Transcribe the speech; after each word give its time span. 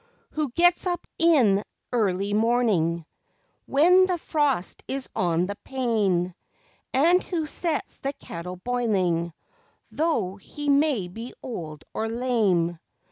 Who 0.31 0.49
gets 0.53 0.87
up 0.87 1.05
in 1.19 1.63
early 1.91 2.33
morning, 2.33 3.05
When 3.67 4.07
the 4.07 4.17
frost 4.17 4.81
is 4.87 5.07
on 5.15 5.45
the 5.45 5.57
pane, 5.57 6.33
And 6.91 7.21
who 7.21 7.45
sets 7.45 7.99
the 7.99 8.13
kettle 8.13 8.55
boiling, 8.55 9.31
Though 9.91 10.37
he 10.37 10.69
may 10.69 11.07
be 11.07 11.35
old, 11.43 11.83
or 11.93 12.09
lame 12.09 12.79